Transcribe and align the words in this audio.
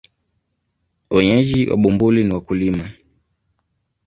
Wenyeji 1.11 1.67
wa 1.69 1.77
Bumbuli 1.77 2.23
ni 2.23 2.33
wakulima. 2.33 2.89